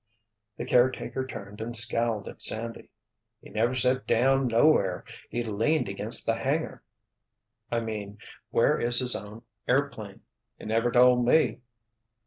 [0.57, 2.89] The caretaker turned and scowled at Sandy.
[3.39, 5.05] "He never set down nowhere.
[5.29, 6.81] He leaned against the hangar!"
[7.71, 10.21] "I mean—where is his own airplane?"
[10.57, 11.59] "He never told me."